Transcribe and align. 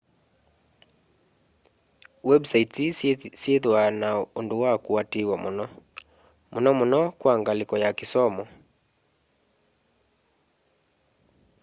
websites 2.29 2.77
ii 2.83 2.97
syithwaa 3.41 3.89
na 4.01 4.09
undu 4.39 4.55
wa 4.63 4.71
kuatiiwa 4.85 5.35
muno 5.43 5.65
muno 6.51 6.69
muno 6.79 6.99
kwa 7.19 7.33
ngaliko 7.39 7.75
ya 7.83 7.89
kisomo 7.97 8.43